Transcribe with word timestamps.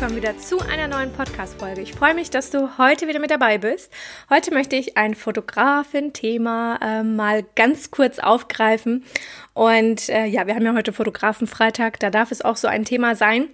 Willkommen 0.00 0.22
wieder 0.22 0.38
zu 0.38 0.60
einer 0.60 0.86
neuen 0.86 1.12
Podcast-Folge. 1.12 1.80
Ich 1.80 1.92
freue 1.92 2.14
mich, 2.14 2.30
dass 2.30 2.50
du 2.50 2.78
heute 2.78 3.08
wieder 3.08 3.18
mit 3.18 3.32
dabei 3.32 3.58
bist. 3.58 3.92
Heute 4.30 4.54
möchte 4.54 4.76
ich 4.76 4.96
ein 4.96 5.16
Fotografin-Thema 5.16 6.78
äh, 6.80 7.02
mal 7.02 7.44
ganz 7.56 7.90
kurz 7.90 8.20
aufgreifen. 8.20 9.02
Und 9.54 10.08
äh, 10.08 10.26
ja, 10.26 10.46
wir 10.46 10.54
haben 10.54 10.64
ja 10.64 10.74
heute 10.74 10.92
Fotografen-Freitag, 10.92 11.98
da 11.98 12.10
darf 12.10 12.30
es 12.30 12.42
auch 12.42 12.56
so 12.56 12.68
ein 12.68 12.84
Thema 12.84 13.16
sein. 13.16 13.48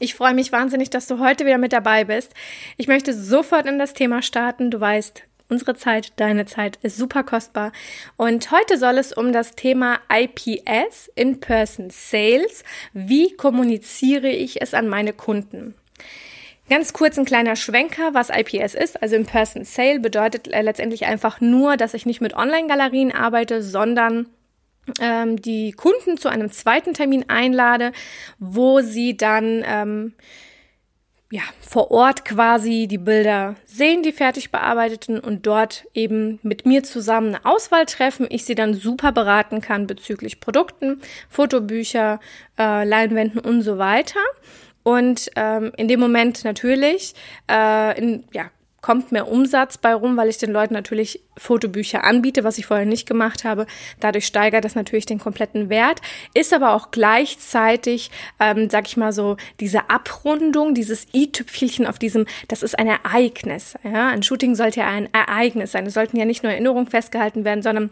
Ich 0.00 0.14
freue 0.14 0.32
mich 0.32 0.50
wahnsinnig, 0.50 0.88
dass 0.88 1.08
du 1.08 1.18
heute 1.18 1.44
wieder 1.44 1.58
mit 1.58 1.74
dabei 1.74 2.04
bist. 2.04 2.32
Ich 2.78 2.88
möchte 2.88 3.12
sofort 3.12 3.66
in 3.66 3.78
das 3.78 3.92
Thema 3.92 4.22
starten. 4.22 4.70
Du 4.70 4.80
weißt, 4.80 5.24
Unsere 5.48 5.76
Zeit, 5.76 6.12
deine 6.16 6.44
Zeit 6.46 6.78
ist 6.82 6.96
super 6.96 7.22
kostbar. 7.22 7.72
Und 8.16 8.50
heute 8.50 8.78
soll 8.78 8.98
es 8.98 9.12
um 9.12 9.32
das 9.32 9.52
Thema 9.52 10.00
IPS, 10.12 11.10
In-Person 11.14 11.90
Sales. 11.90 12.64
Wie 12.92 13.32
kommuniziere 13.36 14.28
ich 14.28 14.60
es 14.60 14.74
an 14.74 14.88
meine 14.88 15.12
Kunden? 15.12 15.74
Ganz 16.68 16.92
kurz 16.92 17.16
ein 17.16 17.24
kleiner 17.24 17.54
Schwenker, 17.54 18.12
was 18.12 18.30
IPS 18.30 18.74
ist. 18.74 19.00
Also 19.00 19.14
In-Person 19.14 19.64
Sale 19.64 20.00
bedeutet 20.00 20.48
letztendlich 20.48 21.06
einfach 21.06 21.40
nur, 21.40 21.76
dass 21.76 21.94
ich 21.94 22.06
nicht 22.06 22.20
mit 22.20 22.34
Online-Galerien 22.34 23.12
arbeite, 23.12 23.62
sondern 23.62 24.26
ähm, 25.00 25.40
die 25.40 25.70
Kunden 25.72 26.16
zu 26.18 26.28
einem 26.28 26.50
zweiten 26.50 26.92
Termin 26.92 27.26
einlade, 27.28 27.92
wo 28.40 28.80
sie 28.80 29.16
dann 29.16 29.64
ähm, 29.64 30.14
ja, 31.30 31.42
vor 31.60 31.90
Ort 31.90 32.24
quasi 32.24 32.86
die 32.88 32.98
Bilder 32.98 33.56
sehen, 33.64 34.02
die 34.02 34.12
fertig 34.12 34.52
bearbeiteten 34.52 35.18
und 35.18 35.46
dort 35.46 35.86
eben 35.92 36.38
mit 36.42 36.66
mir 36.66 36.84
zusammen 36.84 37.34
eine 37.34 37.44
Auswahl 37.44 37.84
treffen. 37.86 38.26
Ich 38.30 38.44
sie 38.44 38.54
dann 38.54 38.74
super 38.74 39.10
beraten 39.10 39.60
kann 39.60 39.88
bezüglich 39.88 40.40
Produkten, 40.40 41.00
Fotobücher, 41.28 42.20
äh, 42.58 42.84
Leinwänden 42.84 43.40
und 43.40 43.62
so 43.62 43.76
weiter. 43.78 44.20
Und 44.84 45.30
ähm, 45.34 45.72
in 45.76 45.88
dem 45.88 45.98
Moment 45.98 46.44
natürlich 46.44 47.14
äh, 47.50 47.98
in, 47.98 48.24
ja, 48.32 48.50
kommt 48.86 49.10
mehr 49.10 49.26
Umsatz 49.26 49.78
bei 49.78 49.92
rum, 49.92 50.16
weil 50.16 50.28
ich 50.28 50.38
den 50.38 50.52
Leuten 50.52 50.72
natürlich 50.72 51.20
Fotobücher 51.36 52.04
anbiete, 52.04 52.44
was 52.44 52.56
ich 52.56 52.66
vorher 52.66 52.86
nicht 52.86 53.08
gemacht 53.08 53.42
habe. 53.42 53.66
Dadurch 53.98 54.26
steigert 54.26 54.64
das 54.64 54.76
natürlich 54.76 55.06
den 55.06 55.18
kompletten 55.18 55.68
Wert, 55.70 56.00
ist 56.34 56.54
aber 56.54 56.72
auch 56.72 56.92
gleichzeitig, 56.92 58.12
ähm, 58.38 58.70
sag 58.70 58.86
ich 58.86 58.96
mal 58.96 59.12
so, 59.12 59.38
diese 59.58 59.90
Abrundung, 59.90 60.72
dieses 60.72 61.08
i-Tüpfelchen 61.12 61.84
auf 61.84 61.98
diesem, 61.98 62.26
das 62.46 62.62
ist 62.62 62.78
ein 62.78 62.86
Ereignis. 62.86 63.74
Ja? 63.82 64.06
Ein 64.10 64.22
Shooting 64.22 64.54
sollte 64.54 64.78
ja 64.78 64.86
ein 64.86 65.08
Ereignis 65.12 65.72
sein. 65.72 65.84
Es 65.86 65.94
sollten 65.94 66.16
ja 66.16 66.24
nicht 66.24 66.44
nur 66.44 66.52
Erinnerungen 66.52 66.86
festgehalten 66.86 67.44
werden, 67.44 67.62
sondern 67.62 67.90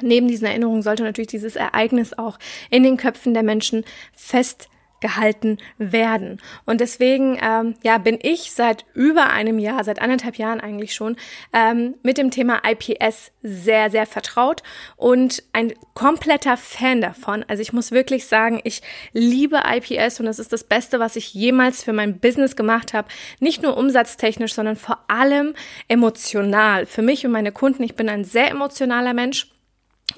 Neben 0.00 0.28
diesen 0.28 0.46
Erinnerungen 0.46 0.82
sollte 0.82 1.02
natürlich 1.02 1.26
dieses 1.26 1.56
Ereignis 1.56 2.16
auch 2.16 2.38
in 2.70 2.84
den 2.84 2.96
Köpfen 2.96 3.34
der 3.34 3.42
Menschen 3.42 3.84
fest 4.14 4.68
gehalten 5.00 5.58
werden. 5.78 6.40
Und 6.64 6.80
deswegen 6.80 7.38
ähm, 7.42 7.74
ja, 7.82 7.98
bin 7.98 8.18
ich 8.22 8.52
seit 8.52 8.84
über 8.94 9.30
einem 9.30 9.58
Jahr, 9.58 9.84
seit 9.84 10.00
anderthalb 10.00 10.36
Jahren 10.36 10.60
eigentlich 10.60 10.94
schon, 10.94 11.16
ähm, 11.52 11.94
mit 12.02 12.18
dem 12.18 12.30
Thema 12.30 12.62
IPS 12.64 13.32
sehr, 13.42 13.90
sehr 13.90 14.06
vertraut 14.06 14.62
und 14.96 15.42
ein 15.52 15.72
kompletter 15.94 16.56
Fan 16.56 17.00
davon. 17.00 17.44
Also 17.48 17.62
ich 17.62 17.72
muss 17.72 17.92
wirklich 17.92 18.26
sagen, 18.26 18.60
ich 18.64 18.82
liebe 19.12 19.62
IPS 19.64 20.20
und 20.20 20.26
es 20.26 20.38
ist 20.38 20.52
das 20.52 20.64
Beste, 20.64 21.00
was 21.00 21.16
ich 21.16 21.34
jemals 21.34 21.82
für 21.82 21.92
mein 21.92 22.18
Business 22.18 22.56
gemacht 22.56 22.94
habe. 22.94 23.08
Nicht 23.40 23.62
nur 23.62 23.76
umsatztechnisch, 23.76 24.54
sondern 24.54 24.76
vor 24.76 25.04
allem 25.08 25.54
emotional. 25.88 26.86
Für 26.86 27.02
mich 27.02 27.24
und 27.24 27.32
meine 27.32 27.52
Kunden. 27.52 27.82
Ich 27.82 27.94
bin 27.94 28.08
ein 28.08 28.24
sehr 28.24 28.50
emotionaler 28.50 29.14
Mensch. 29.14 29.48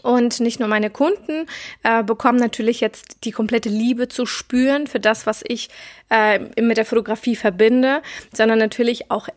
Und 0.03 0.41
nicht 0.41 0.61
nur 0.61 0.69
meine 0.69 0.89
Kunden 0.89 1.47
äh, 1.83 2.03
bekommen 2.03 2.39
natürlich 2.39 2.81
jetzt 2.81 3.25
die 3.25 3.33
komplette 3.33 3.69
Liebe 3.69 4.09
zu 4.09 4.25
spüren 4.25 4.87
für 4.87 5.01
das, 5.01 5.27
was 5.27 5.43
ich 5.47 5.69
äh, 6.11 6.39
mit 6.61 6.77
der 6.77 6.85
Fotografie 6.85 7.37
verbinde, 7.37 8.03
sondern 8.33 8.59
natürlich 8.59 9.11
auch 9.11 9.29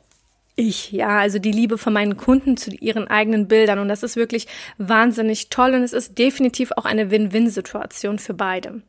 ich, 0.55 0.91
ja, 0.91 1.19
also 1.19 1.39
die 1.39 1.51
Liebe 1.51 1.77
von 1.77 1.93
meinen 1.93 2.17
Kunden 2.17 2.57
zu 2.57 2.71
ihren 2.71 3.07
eigenen 3.07 3.47
Bildern. 3.47 3.79
Und 3.79 3.87
das 3.87 4.03
ist 4.03 4.15
wirklich 4.15 4.47
wahnsinnig 4.77 5.49
toll 5.49 5.73
und 5.73 5.81
es 5.81 5.93
ist 5.93 6.17
definitiv 6.17 6.71
auch 6.73 6.85
eine 6.85 7.09
Win-Win-Situation 7.09 8.19
für 8.19 8.35
beide. 8.35 8.81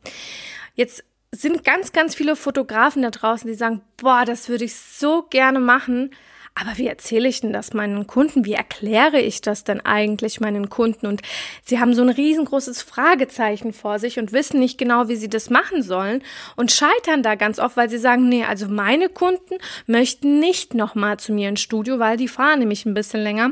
Jetzt 0.75 1.03
sind 1.31 1.63
ganz, 1.63 1.91
ganz 1.91 2.15
viele 2.15 2.35
Fotografen 2.35 3.01
da 3.01 3.09
draußen, 3.09 3.47
die 3.47 3.55
sagen, 3.55 3.81
boah, 3.97 4.23
das 4.25 4.47
würde 4.47 4.65
ich 4.65 4.75
so 4.75 5.23
gerne 5.23 5.59
machen, 5.59 6.11
aber 6.55 6.77
wie 6.77 6.87
erzähle 6.87 7.27
ich 7.27 7.41
denn 7.41 7.51
das 7.51 7.73
meinen 7.73 8.07
Kunden? 8.07 8.45
Wie 8.45 8.53
erkläre 8.53 9.19
ich 9.19 9.41
das 9.41 9.65
denn 9.65 9.81
eigentlich 9.81 10.39
meinen 10.39 10.69
Kunden? 10.69 11.05
Und 11.05 11.21
sie 11.65 11.79
haben 11.79 11.93
so 11.93 12.01
ein 12.01 12.09
riesengroßes 12.09 12.81
Fragezeichen 12.81 13.73
vor 13.73 13.99
sich 13.99 14.17
und 14.17 14.31
wissen 14.31 14.59
nicht 14.59 14.77
genau, 14.77 15.09
wie 15.09 15.17
sie 15.17 15.29
das 15.29 15.49
machen 15.49 15.83
sollen 15.83 16.23
und 16.55 16.71
scheitern 16.71 17.23
da 17.23 17.35
ganz 17.35 17.59
oft, 17.59 17.75
weil 17.75 17.89
sie 17.89 17.97
sagen, 17.97 18.29
nee, 18.29 18.45
also 18.45 18.69
meine 18.69 19.09
Kunden 19.09 19.55
möchten 19.85 20.39
nicht 20.39 20.73
nochmal 20.73 21.17
zu 21.17 21.33
mir 21.33 21.49
ins 21.49 21.61
Studio, 21.61 21.99
weil 21.99 22.15
die 22.15 22.29
fahren 22.29 22.59
nämlich 22.59 22.85
ein 22.85 22.93
bisschen 22.93 23.21
länger. 23.21 23.51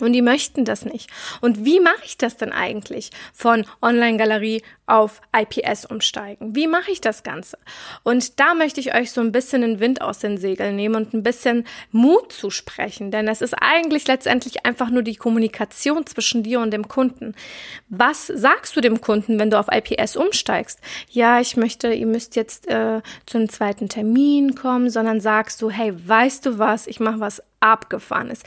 Und 0.00 0.12
die 0.12 0.22
möchten 0.22 0.64
das 0.64 0.84
nicht. 0.84 1.08
Und 1.40 1.64
wie 1.64 1.78
mache 1.78 2.04
ich 2.04 2.18
das 2.18 2.36
denn 2.36 2.52
eigentlich? 2.52 3.10
Von 3.32 3.64
Online-Galerie 3.80 4.62
auf 4.86 5.20
IPS 5.34 5.86
umsteigen. 5.86 6.56
Wie 6.56 6.66
mache 6.66 6.90
ich 6.90 7.00
das 7.00 7.22
Ganze? 7.22 7.58
Und 8.02 8.40
da 8.40 8.54
möchte 8.54 8.80
ich 8.80 8.92
euch 8.92 9.12
so 9.12 9.20
ein 9.20 9.30
bisschen 9.30 9.62
den 9.62 9.78
Wind 9.78 10.02
aus 10.02 10.18
den 10.18 10.36
Segeln 10.36 10.74
nehmen 10.74 10.96
und 10.96 11.14
ein 11.14 11.22
bisschen 11.22 11.64
Mut 11.92 12.32
zu 12.32 12.50
sprechen. 12.50 13.12
Denn 13.12 13.28
es 13.28 13.40
ist 13.40 13.54
eigentlich 13.54 14.08
letztendlich 14.08 14.66
einfach 14.66 14.90
nur 14.90 15.04
die 15.04 15.14
Kommunikation 15.14 16.04
zwischen 16.06 16.42
dir 16.42 16.58
und 16.58 16.72
dem 16.72 16.88
Kunden. 16.88 17.36
Was 17.88 18.26
sagst 18.26 18.74
du 18.74 18.80
dem 18.80 19.00
Kunden, 19.00 19.38
wenn 19.38 19.50
du 19.50 19.60
auf 19.60 19.68
IPS 19.70 20.16
umsteigst? 20.16 20.80
Ja, 21.08 21.38
ich 21.40 21.56
möchte, 21.56 21.92
ihr 21.92 22.06
müsst 22.06 22.34
jetzt 22.34 22.66
äh, 22.66 23.00
zu 23.26 23.38
einem 23.38 23.48
zweiten 23.48 23.88
Termin 23.88 24.56
kommen, 24.56 24.90
sondern 24.90 25.20
sagst 25.20 25.62
du, 25.62 25.70
hey, 25.70 25.94
weißt 25.94 26.46
du 26.46 26.58
was? 26.58 26.88
Ich 26.88 26.98
mache 26.98 27.20
was 27.20 27.40
abgefahrenes 27.60 28.40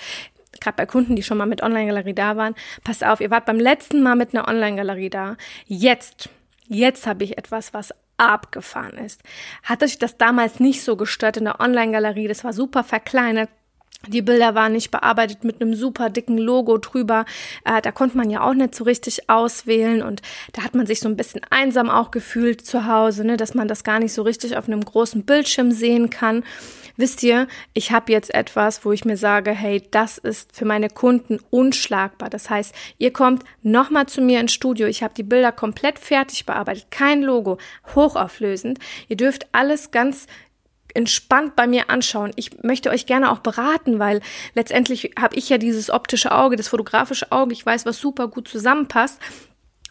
gerade 0.62 0.78
bei 0.78 0.86
Kunden, 0.86 1.16
die 1.16 1.24
schon 1.24 1.38
mal 1.38 1.46
mit 1.46 1.64
Online-Galerie 1.64 2.14
da 2.14 2.38
waren, 2.38 2.56
passt 2.84 3.06
auf, 3.06 3.22
ihr 3.22 3.32
wart 3.32 3.46
beim 3.46 3.60
letzten 3.60 4.02
Mal 4.02 4.16
mit 4.16 4.34
einer 4.34 4.48
Online-Galerie 4.48 5.10
da. 5.10 5.38
Jetzt, 5.66 6.30
jetzt 6.68 7.08
habe 7.08 7.24
ich 7.24 7.38
etwas, 7.38 7.74
was 7.74 7.94
abgefahren 8.18 8.98
ist. 8.98 9.22
Hat 9.64 9.84
euch 9.84 10.00
das 10.00 10.18
damals 10.18 10.60
nicht 10.60 10.84
so 10.84 10.96
gestört 10.96 11.38
in 11.38 11.46
der 11.46 11.60
Online-Galerie? 11.60 12.28
Das 12.28 12.44
war 12.44 12.54
super 12.54 12.84
verkleinert. 12.84 13.50
Die 14.06 14.22
Bilder 14.22 14.56
waren 14.56 14.74
nicht 14.74 14.92
bearbeitet 14.92 15.44
mit 15.44 15.60
einem 15.60 15.74
super 15.74 16.10
dicken 16.10 16.38
Logo 16.38 16.78
drüber. 16.78 17.26
Äh, 17.66 17.82
da 17.82 17.92
konnte 17.92 18.16
man 18.16 18.30
ja 18.30 18.42
auch 18.42 18.54
nicht 18.54 18.76
so 18.76 18.84
richtig 18.84 19.30
auswählen 19.30 20.02
und 20.02 20.22
da 20.54 20.64
hat 20.64 20.76
man 20.76 20.86
sich 20.86 21.00
so 21.00 21.10
ein 21.10 21.18
bisschen 21.18 21.42
einsam 21.50 21.90
auch 21.90 22.12
gefühlt 22.12 22.66
zu 22.66 22.86
Hause, 22.88 23.26
ne, 23.26 23.38
dass 23.38 23.54
man 23.54 23.68
das 23.68 23.84
gar 23.84 24.00
nicht 24.00 24.14
so 24.14 24.22
richtig 24.22 24.56
auf 24.56 24.68
einem 24.68 24.86
großen 24.86 25.24
Bildschirm 25.24 25.72
sehen 25.72 26.10
kann 26.10 26.44
wisst 26.98 27.24
ihr, 27.24 27.48
ich 27.74 27.92
habe 27.92 28.12
jetzt 28.12 28.34
etwas, 28.34 28.84
wo 28.84 28.92
ich 28.92 29.06
mir 29.06 29.18
sage, 29.18 29.52
hey, 29.52 29.82
das 29.92 30.18
ist 30.18 30.56
für 30.56 30.66
meine 30.66 30.90
Kunden 30.90 31.40
unschlagbar. 31.50 32.30
Das 32.30 32.50
heißt, 32.50 32.76
ihr 32.98 33.14
kommt 33.14 33.44
nochmal 33.62 34.08
zu 34.08 34.22
mir 34.22 34.40
ins 34.40 34.54
Studio. 34.54 34.88
Ich 34.88 35.04
habe 35.04 35.14
die 35.14 35.24
Bilder 35.24 35.52
komplett 35.52 36.00
fertig 36.00 36.46
bearbeitet, 36.46 36.88
kein 36.92 37.22
Logo, 37.22 37.58
hochauflösend. 37.96 38.80
Ihr 39.08 39.18
dürft 39.18 39.48
alles 39.54 39.92
ganz 39.92 40.28
entspannt 40.98 41.56
bei 41.56 41.68
mir 41.68 41.90
anschauen. 41.90 42.32
Ich 42.36 42.64
möchte 42.64 42.90
euch 42.90 43.06
gerne 43.06 43.32
auch 43.32 43.40
beraten, 43.40 44.00
weil 44.00 44.22
letztendlich 44.56 45.12
habe 45.18 45.36
ich 45.36 45.48
ja 45.48 45.60
dieses 45.60 45.92
optische 45.92 46.32
Auge, 46.32 46.56
das 46.56 46.70
fotografische 46.70 47.32
Auge. 47.32 47.54
Ich 47.54 47.66
weiß, 47.66 47.86
was 47.86 48.00
super 48.00 48.28
gut 48.28 48.48
zusammenpasst 48.48 49.22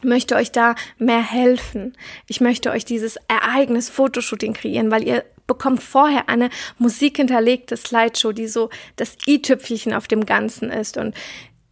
möchte 0.02 0.36
euch 0.36 0.52
da 0.52 0.74
mehr 0.98 1.22
helfen. 1.22 1.96
Ich 2.26 2.42
möchte 2.42 2.70
euch 2.70 2.84
dieses 2.84 3.16
Ereignis 3.28 3.88
Fotoshooting 3.88 4.52
kreieren, 4.52 4.90
weil 4.90 5.02
ihr 5.02 5.24
bekommt 5.46 5.82
vorher 5.82 6.28
eine 6.28 6.50
musikhinterlegte 6.78 7.78
Slideshow, 7.78 8.32
die 8.32 8.46
so 8.46 8.68
das 8.96 9.16
i-Tüpfelchen 9.26 9.94
auf 9.94 10.06
dem 10.06 10.26
Ganzen 10.26 10.70
ist. 10.70 10.98
Und 10.98 11.14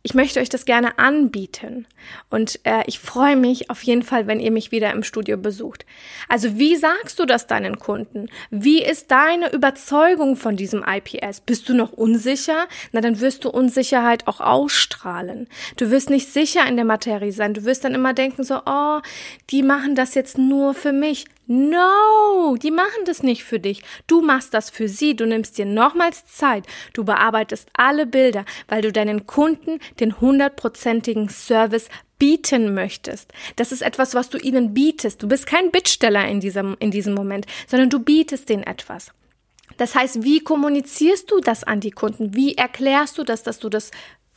ich 0.07 0.13
möchte 0.13 0.39
euch 0.39 0.51
das 0.51 0.67
gerne 0.67 0.99
anbieten. 0.99 1.87
Und 2.29 2.61
äh, 2.65 2.83
ich 2.87 2.99
freue 2.99 3.37
mich 3.37 3.71
auf 3.71 3.83
jeden 3.83 4.03
Fall, 4.03 4.27
wenn 4.27 4.39
ihr 4.39 4.51
mich 4.51 4.71
wieder 4.71 4.93
im 4.93 5.03
Studio 5.03 5.39
besucht. 5.39 5.87
Also 6.29 6.59
wie 6.59 6.77
sagst 6.77 7.19
du 7.19 7.25
das 7.25 7.47
deinen 7.47 7.79
Kunden? 7.79 8.29
Wie 8.51 8.83
ist 8.83 9.11
deine 9.11 9.51
Überzeugung 9.51 10.37
von 10.37 10.57
diesem 10.57 10.85
IPS? 10.87 11.41
Bist 11.41 11.71
du 11.71 11.75
noch 11.75 11.93
unsicher? 11.93 12.69
Na, 12.93 13.01
dann 13.01 13.21
wirst 13.21 13.47
du 13.47 13.49
Unsicherheit 13.49 14.29
auch 14.29 14.41
ausstrahlen. 14.41 15.49
Du 15.79 15.91
wirst 15.91 16.11
nicht 16.11 16.31
sicher 16.31 16.67
in 16.69 16.77
der 16.77 16.85
Materie 16.85 17.33
sein. 17.33 17.55
Du 17.55 17.65
wirst 17.65 17.83
dann 17.85 17.95
immer 17.95 18.13
denken 18.13 18.45
so, 18.45 18.61
oh, 18.67 19.01
die 19.49 19.63
machen 19.63 19.95
das 19.95 20.15
jetzt 20.15 20.37
nur 20.37 20.75
für 20.75 20.93
mich. 20.93 21.25
No, 21.47 22.57
die 22.57 22.71
machen 22.71 23.05
das 23.05 23.23
nicht 23.23 23.45
für 23.45 23.61
dich. 23.61 23.83
Du 24.07 24.23
machst 24.23 24.55
das 24.55 24.71
für 24.71 24.89
sie. 24.89 25.15
Du 25.15 25.27
nimmst 25.27 25.59
dir 25.59 25.67
nochmals 25.67 26.25
Zeit. 26.25 26.67
Du 26.95 27.05
bearbeitest 27.05 27.69
alle 27.75 28.07
Bilder, 28.07 28.47
weil 28.69 28.81
du 28.81 28.91
deinen 28.93 29.27
Kunden 29.27 29.79
den 30.01 30.21
hundertprozentigen 30.21 31.29
Service 31.29 31.89
bieten 32.19 32.75
möchtest. 32.75 33.33
Das 33.57 33.73
ist 33.73 33.83
etwas, 33.83 34.15
was 34.15 34.31
du 34.31 34.39
ihnen 34.39 34.75
bietest. 34.75 35.23
Du 35.23 35.29
bist 35.29 35.47
kein 35.47 35.71
Bittsteller 35.71 36.27
in 36.27 36.41
diesem, 36.41 36.77
in 36.79 36.91
diesem 36.91 37.15
Moment, 37.15 37.47
sondern 37.67 37.91
du 37.91 37.99
bietest 37.99 38.49
denen 38.49 38.63
etwas. 38.63 39.11
Das 39.77 39.95
heißt, 39.95 40.23
wie 40.23 40.41
kommunizierst 40.41 41.31
du 41.31 41.41
das 41.41 41.65
an 41.65 41.81
die 41.81 41.91
Kunden? 41.91 42.35
Wie 42.35 42.55
erklärst 42.55 43.19
du 43.19 43.25
das, 43.25 43.43
dass 43.43 43.59
du 43.59 43.69
das 43.69 43.91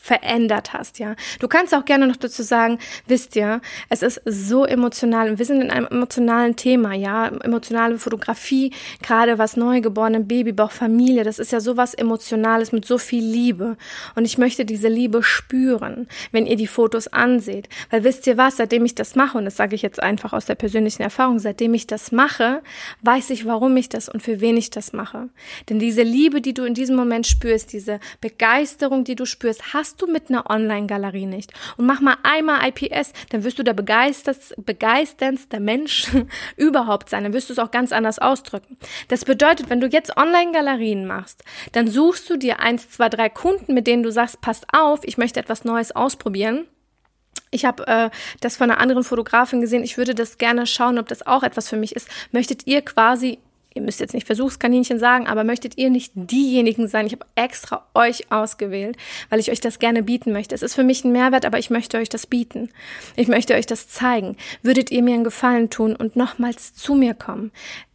verändert 0.08 0.72
hast, 0.74 1.00
ja. 1.00 1.16
Du 1.40 1.50
kannst 1.50 1.76
auch 1.76 1.84
gerne 1.84 2.08
noch 2.08 2.16
dazu 2.16 2.42
sagen, 2.42 2.80
wisst 3.08 3.36
ihr, 3.36 3.62
es 3.90 4.02
ist 4.02 4.22
so 4.26 4.66
emotional 4.66 5.38
wir 5.38 5.46
sind 5.46 5.62
in 5.62 5.70
einem 5.70 5.88
emotionalen 5.88 6.56
Thema, 6.56 6.94
ja, 6.94 7.28
emotionale 7.28 8.00
Fotografie, 8.00 8.74
gerade 9.02 9.38
was 9.38 9.58
neugeborenen 9.58 10.28
Babybauch, 10.28 10.72
Familie, 10.72 11.26
das 11.26 11.40
ist 11.40 11.52
ja 11.52 11.60
sowas 11.60 11.94
Emotionales 11.94 12.72
mit 12.72 12.86
so 12.86 12.98
viel 12.98 13.24
Liebe 13.24 13.76
und 14.16 14.24
ich 14.24 14.38
möchte 14.38 14.64
diese 14.64 14.88
Liebe 14.88 15.24
spüren, 15.24 16.08
wenn 16.32 16.46
ihr 16.46 16.56
die 16.56 16.68
Fotos 16.68 17.08
anseht, 17.08 17.68
weil 17.90 18.06
wisst 18.06 18.26
ihr 18.28 18.38
was, 18.38 18.58
seitdem 18.58 18.86
ich 18.86 18.96
das 18.96 19.16
mache 19.16 19.38
und 19.38 19.46
das 19.46 19.58
sage 19.58 19.76
ich 19.76 19.82
jetzt 19.82 20.02
einfach 20.02 20.32
aus 20.32 20.46
der 20.46 20.56
persönlichen 20.56 21.02
Erfahrung, 21.02 21.40
seitdem 21.40 21.74
ich 21.74 21.86
das 21.86 22.14
mache, 22.14 22.62
weiß 23.02 23.30
ich, 23.32 23.46
warum 23.46 23.76
ich 23.76 23.90
das 23.90 24.08
und 24.08 24.24
für 24.24 24.40
wen 24.40 24.56
ich 24.56 24.70
das 24.70 24.94
mache. 24.94 25.30
Denn 25.70 25.80
diese 25.80 26.04
Liebe, 26.04 26.40
die 26.40 26.54
du 26.54 26.64
in 26.64 26.74
diesem 26.74 26.96
Moment 26.96 27.28
spürst, 27.28 27.74
diese 27.74 28.00
Begeisterung, 28.22 29.04
die 29.04 29.16
du 29.16 29.26
spürst, 29.26 29.74
hast 29.74 29.97
du 30.02 30.08
mit 30.08 30.30
einer 30.30 30.50
Online-Galerie 30.50 31.26
nicht. 31.26 31.54
Und 31.78 31.86
mach 31.86 32.00
mal 32.02 32.18
einmal 32.24 32.68
IPS, 32.68 33.14
dann 33.30 33.44
wirst 33.44 33.60
du 33.60 33.64
der 33.64 33.74
begeisterndste 33.74 35.60
Mensch 35.60 36.08
überhaupt 36.58 37.10
sein. 37.10 37.24
Dann 37.24 37.34
wirst 37.34 37.50
du 37.50 37.54
es 37.54 37.60
auch 37.60 37.72
ganz 37.72 37.92
anders 37.92 38.20
ausdrücken. 38.20 38.78
Das 39.08 39.26
bedeutet, 39.26 39.70
wenn 39.70 39.82
du 39.82 39.88
jetzt 39.88 40.18
Online-Galerien 40.18 41.06
machst, 41.06 41.44
dann 41.72 41.88
suchst 41.88 42.30
du 42.30 42.38
dir 42.38 42.60
eins, 42.60 42.90
zwei, 42.90 43.10
drei 43.10 43.30
Kunden, 43.30 43.74
mit 43.74 43.88
denen 43.88 44.04
du 44.04 44.12
sagst, 44.12 44.42
passt 44.42 44.66
auf, 44.74 45.02
ich 45.04 45.18
möchte 45.18 45.40
etwas 45.40 45.64
Neues 45.66 45.96
ausprobieren. 45.96 46.68
Ich 47.50 47.66
habe 47.66 47.88
äh, 47.88 48.10
das 48.42 48.58
von 48.58 48.70
einer 48.70 48.80
anderen 48.80 49.04
Fotografin 49.04 49.62
gesehen. 49.62 49.84
Ich 49.84 49.98
würde 49.98 50.14
das 50.14 50.38
gerne 50.38 50.68
schauen, 50.68 51.00
ob 51.00 51.08
das 51.08 51.26
auch 51.26 51.44
etwas 51.44 51.70
für 51.70 51.78
mich 51.78 51.96
ist. 51.96 52.10
Möchtet 52.32 52.68
ihr 52.68 52.82
quasi 52.82 53.40
ihr 53.78 53.84
müsst 53.84 54.00
jetzt 54.00 54.14
nicht 54.14 54.28
Versuchskaninchen 54.28 55.00
sagen, 55.00 55.28
aber 55.28 55.44
möchtet 55.44 55.78
ihr 55.78 55.90
nicht 55.90 56.12
diejenigen 56.16 56.88
sein? 56.88 57.08
Ich 57.08 57.14
habe 57.14 57.26
extra 57.36 57.88
euch 57.94 58.32
ausgewählt, 58.32 58.98
weil 59.30 59.40
ich 59.40 59.52
euch 59.52 59.62
das 59.62 59.80
gerne 59.80 60.04
bieten 60.04 60.34
möchte. 60.34 60.54
Es 60.56 60.64
ist 60.64 60.76
für 60.76 60.84
mich 60.84 61.06
ein 61.06 61.12
Mehrwert, 61.12 61.46
aber 61.46 61.60
ich 61.60 61.70
möchte 61.70 61.98
euch 61.98 62.10
das 62.10 62.28
bieten. 62.28 62.70
Ich 63.16 63.28
möchte 63.28 63.54
euch 63.54 63.66
das 63.66 63.88
zeigen. 63.88 64.36
Würdet 64.62 64.92
ihr 64.92 65.02
mir 65.02 65.14
einen 65.14 65.24
Gefallen 65.24 65.70
tun 65.70 65.96
und 65.96 66.16
nochmals 66.16 66.74
zu 66.74 66.96
mir 66.96 67.14
kommen? 67.14 67.52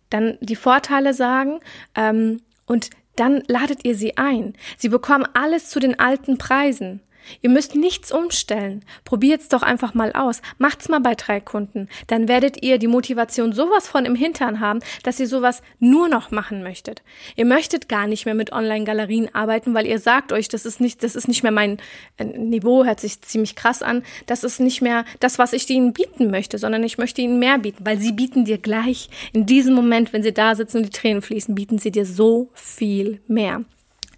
Dann 0.08 0.38
die 0.40 0.56
Vorteile 0.56 1.14
sagen 1.14 1.60
ähm, 1.94 2.40
und 2.66 2.90
dann 3.16 3.42
ladet 3.46 3.84
ihr 3.84 3.94
sie 3.94 4.16
ein. 4.16 4.54
Sie 4.78 4.88
bekommen 4.88 5.26
alles 5.34 5.68
zu 5.68 5.80
den 5.80 5.98
alten 5.98 6.38
Preisen. 6.38 7.00
Ihr 7.40 7.50
müsst 7.50 7.74
nichts 7.74 8.12
umstellen. 8.12 8.84
Probiert's 9.04 9.48
doch 9.48 9.62
einfach 9.62 9.94
mal 9.94 10.12
aus. 10.12 10.42
Macht's 10.58 10.88
mal 10.88 11.00
bei 11.00 11.14
drei 11.14 11.40
Kunden. 11.40 11.88
Dann 12.06 12.28
werdet 12.28 12.62
ihr 12.62 12.78
die 12.78 12.86
Motivation 12.86 13.52
sowas 13.52 13.88
von 13.88 14.04
im 14.04 14.14
Hintern 14.14 14.60
haben, 14.60 14.80
dass 15.02 15.20
ihr 15.20 15.28
sowas 15.28 15.62
nur 15.78 16.08
noch 16.08 16.30
machen 16.30 16.62
möchtet. 16.62 17.02
Ihr 17.36 17.44
möchtet 17.44 17.88
gar 17.88 18.06
nicht 18.06 18.24
mehr 18.24 18.34
mit 18.34 18.52
Online-Galerien 18.52 19.34
arbeiten, 19.34 19.74
weil 19.74 19.86
ihr 19.86 19.98
sagt 19.98 20.32
euch, 20.32 20.48
das 20.48 20.66
ist 20.66 20.80
nicht, 20.80 21.02
das 21.02 21.16
ist 21.16 21.28
nicht 21.28 21.42
mehr 21.42 21.52
mein 21.52 21.78
äh, 22.16 22.24
Niveau, 22.24 22.84
hört 22.84 23.00
sich 23.00 23.20
ziemlich 23.22 23.56
krass 23.56 23.82
an. 23.82 24.02
Das 24.26 24.44
ist 24.44 24.60
nicht 24.60 24.82
mehr 24.82 25.04
das, 25.20 25.38
was 25.38 25.52
ich 25.52 25.68
ihnen 25.70 25.92
bieten 25.92 26.30
möchte, 26.30 26.58
sondern 26.58 26.84
ich 26.84 26.98
möchte 26.98 27.22
ihnen 27.22 27.38
mehr 27.38 27.58
bieten, 27.58 27.84
weil 27.84 27.98
sie 27.98 28.12
bieten 28.12 28.44
dir 28.44 28.58
gleich 28.58 29.08
in 29.32 29.46
diesem 29.46 29.74
Moment, 29.74 30.12
wenn 30.12 30.22
sie 30.22 30.32
da 30.32 30.54
sitzen 30.54 30.78
und 30.78 30.86
die 30.86 30.90
Tränen 30.90 31.22
fließen, 31.22 31.54
bieten 31.54 31.78
sie 31.78 31.90
dir 31.90 32.06
so 32.06 32.50
viel 32.54 33.20
mehr. 33.26 33.64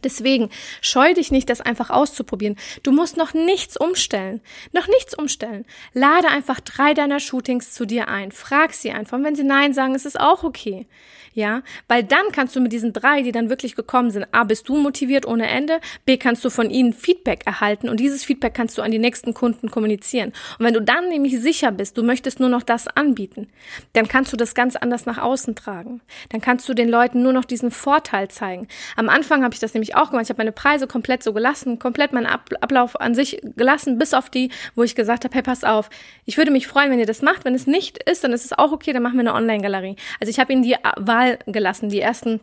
Deswegen 0.04 0.50
scheu 0.80 1.14
dich 1.14 1.30
nicht, 1.30 1.50
das 1.50 1.60
einfach 1.60 1.90
auszuprobieren. 1.90 2.56
Du 2.82 2.92
musst 2.92 3.16
noch 3.16 3.34
nichts 3.34 3.76
umstellen. 3.76 4.40
Noch 4.72 4.86
nichts 4.86 5.14
umstellen. 5.14 5.64
Lade 5.92 6.28
einfach 6.28 6.60
drei 6.60 6.94
deiner 6.94 7.20
Shootings 7.20 7.72
zu 7.72 7.86
dir 7.86 8.08
ein. 8.08 8.30
Frag 8.32 8.74
sie 8.74 8.92
einfach. 8.92 9.18
Und 9.18 9.24
wenn 9.24 9.36
sie 9.36 9.44
Nein 9.44 9.74
sagen, 9.74 9.94
ist 9.94 10.06
es 10.06 10.16
auch 10.16 10.44
okay. 10.44 10.86
Ja, 11.34 11.62
weil 11.88 12.04
dann 12.04 12.30
kannst 12.30 12.54
du 12.54 12.60
mit 12.60 12.72
diesen 12.72 12.92
drei, 12.92 13.22
die 13.22 13.32
dann 13.32 13.50
wirklich 13.50 13.74
gekommen 13.74 14.12
sind, 14.12 14.26
A, 14.30 14.44
bist 14.44 14.68
du 14.68 14.76
motiviert 14.76 15.26
ohne 15.26 15.48
Ende, 15.48 15.80
B, 16.04 16.16
kannst 16.16 16.44
du 16.44 16.50
von 16.50 16.70
ihnen 16.70 16.92
Feedback 16.92 17.44
erhalten 17.44 17.88
und 17.88 17.98
dieses 17.98 18.22
Feedback 18.22 18.54
kannst 18.54 18.78
du 18.78 18.82
an 18.82 18.92
die 18.92 19.00
nächsten 19.00 19.34
Kunden 19.34 19.68
kommunizieren. 19.68 20.32
Und 20.60 20.64
wenn 20.64 20.74
du 20.74 20.80
dann 20.80 21.08
nämlich 21.08 21.40
sicher 21.40 21.72
bist, 21.72 21.98
du 21.98 22.04
möchtest 22.04 22.38
nur 22.38 22.48
noch 22.48 22.62
das 22.62 22.86
anbieten, 22.86 23.48
dann 23.94 24.06
kannst 24.06 24.32
du 24.32 24.36
das 24.36 24.54
ganz 24.54 24.76
anders 24.76 25.06
nach 25.06 25.18
außen 25.18 25.56
tragen. 25.56 26.02
Dann 26.28 26.40
kannst 26.40 26.68
du 26.68 26.74
den 26.74 26.88
Leuten 26.88 27.24
nur 27.24 27.32
noch 27.32 27.44
diesen 27.44 27.72
Vorteil 27.72 28.28
zeigen. 28.28 28.68
Am 28.94 29.08
Anfang 29.08 29.42
habe 29.42 29.54
ich 29.54 29.60
das 29.60 29.74
nämlich 29.74 29.96
auch 29.96 30.10
gemacht. 30.10 30.26
Ich 30.26 30.30
habe 30.30 30.38
meine 30.38 30.52
Preise 30.52 30.86
komplett 30.86 31.24
so 31.24 31.32
gelassen, 31.32 31.80
komplett 31.80 32.12
meinen 32.12 32.26
Ablauf 32.26 33.00
an 33.00 33.16
sich 33.16 33.40
gelassen, 33.56 33.98
bis 33.98 34.14
auf 34.14 34.30
die, 34.30 34.50
wo 34.76 34.84
ich 34.84 34.94
gesagt 34.94 35.24
habe, 35.24 35.34
hey, 35.34 35.42
pass 35.42 35.64
auf, 35.64 35.90
ich 36.26 36.36
würde 36.36 36.52
mich 36.52 36.68
freuen, 36.68 36.92
wenn 36.92 37.00
ihr 37.00 37.06
das 37.06 37.22
macht. 37.22 37.44
Wenn 37.44 37.56
es 37.56 37.66
nicht 37.66 38.00
ist, 38.04 38.22
dann 38.22 38.32
ist 38.32 38.44
es 38.44 38.52
auch 38.52 38.70
okay, 38.70 38.92
dann 38.92 39.02
machen 39.02 39.14
wir 39.14 39.20
eine 39.20 39.34
Online-Galerie. 39.34 39.96
Also 40.20 40.30
ich 40.30 40.38
habe 40.38 40.52
ihnen 40.52 40.62
die 40.62 40.76
Wahl 40.96 41.23
gelassen. 41.46 41.88
Die 41.88 42.00
ersten 42.00 42.40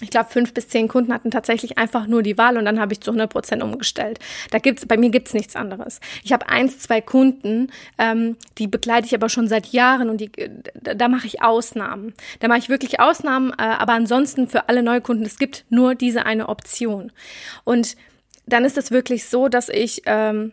ich 0.00 0.10
glaube, 0.10 0.28
fünf 0.28 0.52
bis 0.52 0.68
zehn 0.68 0.88
Kunden 0.88 1.12
hatten 1.12 1.30
tatsächlich 1.30 1.78
einfach 1.78 2.06
nur 2.06 2.22
die 2.22 2.36
Wahl 2.36 2.56
und 2.56 2.64
dann 2.64 2.80
habe 2.80 2.92
ich 2.92 3.00
zu 3.00 3.12
100 3.12 3.30
Prozent 3.30 3.62
umgestellt. 3.62 4.18
Da 4.50 4.58
gibt's, 4.58 4.86
bei 4.86 4.96
mir 4.96 5.10
gibt's 5.10 5.34
nichts 5.34 5.54
anderes. 5.54 6.00
Ich 6.24 6.32
habe 6.32 6.48
eins, 6.48 6.80
zwei 6.80 7.00
Kunden, 7.00 7.70
ähm, 7.98 8.36
die 8.58 8.66
begleite 8.66 9.06
ich 9.06 9.14
aber 9.14 9.28
schon 9.28 9.46
seit 9.46 9.68
Jahren 9.68 10.10
und 10.10 10.20
die, 10.20 10.32
da, 10.74 10.94
da 10.94 11.08
mache 11.08 11.28
ich 11.28 11.42
Ausnahmen. 11.42 12.12
Da 12.40 12.48
mache 12.48 12.58
ich 12.58 12.68
wirklich 12.68 12.98
Ausnahmen, 12.98 13.52
äh, 13.52 13.62
aber 13.62 13.92
ansonsten 13.92 14.48
für 14.48 14.68
alle 14.68 14.82
Neukunden, 14.82 15.24
es 15.24 15.38
gibt 15.38 15.64
nur 15.70 15.94
diese 15.94 16.26
eine 16.26 16.48
Option. 16.48 17.12
Und 17.62 17.96
dann 18.46 18.64
ist 18.64 18.76
es 18.76 18.90
wirklich 18.90 19.26
so, 19.26 19.48
dass 19.48 19.68
ich 19.68 20.02
ähm, 20.06 20.52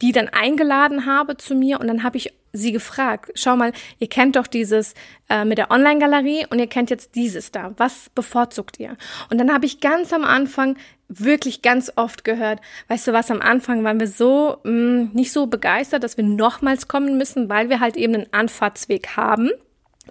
die 0.00 0.12
dann 0.12 0.28
eingeladen 0.28 1.06
habe 1.06 1.36
zu 1.36 1.54
mir 1.54 1.80
und 1.80 1.88
dann 1.88 2.02
habe 2.02 2.16
ich 2.16 2.32
sie 2.52 2.72
gefragt, 2.72 3.32
schau 3.34 3.56
mal, 3.56 3.72
ihr 3.98 4.08
kennt 4.08 4.36
doch 4.36 4.46
dieses 4.46 4.94
äh, 5.28 5.44
mit 5.44 5.58
der 5.58 5.70
Online-Galerie 5.70 6.46
und 6.48 6.58
ihr 6.58 6.68
kennt 6.68 6.88
jetzt 6.88 7.16
dieses 7.16 7.50
da. 7.50 7.72
Was 7.76 8.10
bevorzugt 8.14 8.78
ihr? 8.78 8.96
Und 9.28 9.38
dann 9.38 9.52
habe 9.52 9.66
ich 9.66 9.80
ganz 9.80 10.12
am 10.12 10.24
Anfang 10.24 10.76
wirklich 11.08 11.62
ganz 11.62 11.92
oft 11.96 12.24
gehört, 12.24 12.60
weißt 12.88 13.08
du 13.08 13.12
was, 13.12 13.30
am 13.30 13.42
Anfang 13.42 13.84
waren 13.84 14.00
wir 14.00 14.06
so 14.06 14.58
mh, 14.64 14.70
mm, 14.70 15.10
nicht 15.12 15.32
so 15.32 15.46
begeistert, 15.46 16.02
dass 16.02 16.16
wir 16.16 16.24
nochmals 16.24 16.88
kommen 16.88 17.18
müssen, 17.18 17.48
weil 17.48 17.68
wir 17.68 17.80
halt 17.80 17.96
eben 17.96 18.14
einen 18.14 18.32
Anfahrtsweg 18.32 19.16
haben. 19.16 19.50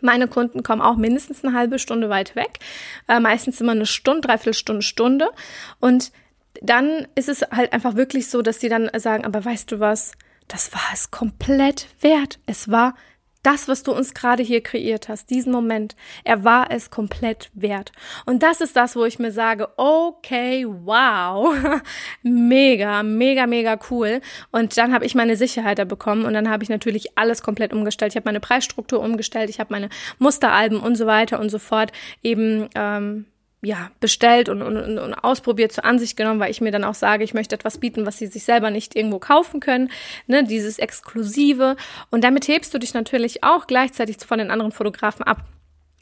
Meine 0.01 0.27
Kunden 0.27 0.63
kommen 0.63 0.81
auch 0.81 0.97
mindestens 0.97 1.43
eine 1.43 1.57
halbe 1.57 1.79
Stunde 1.79 2.09
weit 2.09 2.35
weg, 2.35 2.59
äh, 3.07 3.19
meistens 3.19 3.61
immer 3.61 3.71
eine 3.71 3.85
Stunde, 3.85 4.27
dreiviertel 4.27 4.53
Stunde, 4.53 4.81
Stunde. 4.81 5.29
Und 5.79 6.11
dann 6.63 7.07
ist 7.15 7.29
es 7.29 7.41
halt 7.41 7.73
einfach 7.73 7.95
wirklich 7.95 8.29
so, 8.29 8.41
dass 8.41 8.57
die 8.57 8.69
dann 8.69 8.89
sagen, 8.97 9.25
aber 9.25 9.43
weißt 9.43 9.71
du 9.71 9.79
was, 9.79 10.13
das 10.47 10.73
war 10.73 10.81
es 10.93 11.11
komplett 11.11 11.87
wert. 12.01 12.39
Es 12.45 12.71
war 12.71 12.95
das, 13.43 13.67
was 13.67 13.83
du 13.83 13.91
uns 13.91 14.13
gerade 14.13 14.41
hier 14.41 14.61
kreiert 14.63 15.09
hast, 15.09 15.29
diesen 15.29 15.51
Moment, 15.51 15.97
er 16.23 16.45
war 16.45 16.71
es 16.71 16.89
komplett 16.89 17.51
wert. 17.53 17.91
Und 18.25 18.41
das 18.41 18.61
ist 18.61 18.77
das, 18.77 18.95
wo 18.95 19.03
ich 19.03 19.19
mir 19.19 19.33
sage, 19.33 19.67
okay, 19.75 20.65
wow, 20.65 21.53
mega, 22.23 23.03
mega, 23.03 23.45
mega 23.45 23.77
cool. 23.91 24.21
Und 24.51 24.77
dann 24.77 24.93
habe 24.93 25.05
ich 25.05 25.13
meine 25.13 25.35
Sicherheit 25.35 25.77
da 25.77 25.83
bekommen 25.83 26.23
und 26.23 26.33
dann 26.33 26.49
habe 26.49 26.63
ich 26.63 26.69
natürlich 26.69 27.17
alles 27.17 27.43
komplett 27.43 27.73
umgestellt. 27.73 28.13
Ich 28.13 28.15
habe 28.15 28.29
meine 28.29 28.39
Preisstruktur 28.39 29.01
umgestellt, 29.01 29.49
ich 29.49 29.59
habe 29.59 29.73
meine 29.73 29.89
Musteralben 30.19 30.79
und 30.79 30.95
so 30.95 31.05
weiter 31.05 31.41
und 31.41 31.49
so 31.49 31.59
fort 31.59 31.91
eben 32.23 32.69
ähm, 32.75 33.25
ja, 33.63 33.91
bestellt 34.01 34.49
und, 34.49 34.61
und, 34.61 34.77
und 34.77 35.13
ausprobiert, 35.13 35.71
zur 35.71 35.85
Ansicht 35.85 36.17
genommen, 36.17 36.39
weil 36.39 36.51
ich 36.51 36.59
mir 36.59 36.71
dann 36.71 36.83
auch 36.83 36.95
sage, 36.95 37.23
ich 37.23 37.33
möchte 37.33 37.55
etwas 37.55 37.77
bieten, 37.77 38.05
was 38.05 38.17
sie 38.17 38.27
sich 38.27 38.43
selber 38.43 38.71
nicht 38.71 38.95
irgendwo 38.95 39.19
kaufen 39.19 39.61
können, 39.61 39.89
ne, 40.27 40.43
dieses 40.43 40.79
Exklusive. 40.79 41.77
Und 42.11 42.25
damit 42.25 42.47
hebst 42.49 42.73
du 42.73 42.77
dich 42.77 42.93
natürlich 42.93 43.43
auch 43.43 43.65
gleichzeitig 43.65 44.17
von 44.25 44.37
den 44.37 44.51
anderen 44.51 44.73
Fotografen 44.73 45.23
ab. 45.23 45.45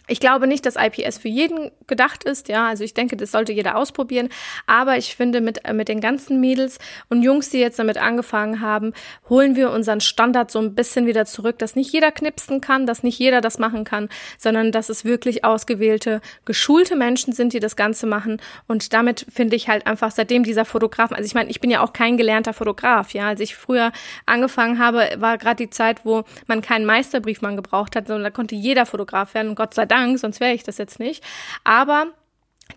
Ich 0.07 0.19
glaube 0.19 0.47
nicht, 0.47 0.65
dass 0.65 0.75
IPS 0.75 1.19
für 1.19 1.27
jeden 1.27 1.71
gedacht 1.87 2.23
ist, 2.23 2.47
ja, 2.49 2.67
also 2.67 2.83
ich 2.83 2.93
denke, 2.93 3.15
das 3.15 3.31
sollte 3.31 3.53
jeder 3.53 3.77
ausprobieren, 3.77 4.29
aber 4.65 4.97
ich 4.97 5.15
finde, 5.15 5.41
mit, 5.41 5.63
äh, 5.63 5.73
mit 5.73 5.87
den 5.87 6.01
ganzen 6.01 6.39
Mädels 6.39 6.79
und 7.09 7.21
Jungs, 7.21 7.49
die 7.49 7.59
jetzt 7.59 7.79
damit 7.79 7.97
angefangen 7.97 8.61
haben, 8.61 8.93
holen 9.29 9.55
wir 9.55 9.71
unseren 9.71 10.01
Standard 10.01 10.49
so 10.49 10.59
ein 10.59 10.73
bisschen 10.75 11.05
wieder 11.05 11.25
zurück, 11.25 11.59
dass 11.59 11.75
nicht 11.75 11.93
jeder 11.93 12.11
knipsen 12.11 12.61
kann, 12.61 12.85
dass 12.85 13.03
nicht 13.03 13.19
jeder 13.19 13.41
das 13.41 13.59
machen 13.59 13.83
kann, 13.83 14.09
sondern 14.37 14.71
dass 14.71 14.89
es 14.89 15.05
wirklich 15.05 15.45
ausgewählte, 15.45 16.21
geschulte 16.45 16.95
Menschen 16.95 17.33
sind, 17.33 17.53
die 17.53 17.59
das 17.59 17.75
Ganze 17.75 18.07
machen. 18.07 18.41
Und 18.67 18.93
damit 18.93 19.25
finde 19.31 19.55
ich 19.55 19.69
halt 19.69 19.85
einfach, 19.87 20.11
seitdem 20.11 20.43
dieser 20.43 20.65
Fotograf, 20.65 21.11
also 21.11 21.23
ich 21.23 21.35
meine, 21.35 21.49
ich 21.49 21.61
bin 21.61 21.69
ja 21.69 21.81
auch 21.81 21.93
kein 21.93 22.17
gelernter 22.17 22.53
Fotograf, 22.53 23.13
ja, 23.13 23.27
als 23.27 23.39
ich 23.39 23.55
früher 23.55 23.91
angefangen 24.25 24.79
habe, 24.79 25.09
war 25.17 25.37
gerade 25.37 25.57
die 25.57 25.69
Zeit, 25.69 26.05
wo 26.05 26.23
man 26.47 26.61
keinen 26.61 26.85
Meisterbriefmann 26.85 27.55
gebraucht 27.55 27.95
hat, 27.95 28.07
sondern 28.07 28.23
da 28.23 28.29
konnte 28.31 28.55
jeder 28.55 28.85
Fotograf 28.85 29.33
werden. 29.33 29.49
Und 29.49 29.55
Gott 29.55 29.73
sei 29.73 29.85
Dank 29.91 30.19
sonst 30.19 30.39
wäre 30.39 30.53
ich 30.53 30.63
das 30.63 30.77
jetzt 30.77 30.99
nicht. 30.99 31.23
Aber 31.63 32.07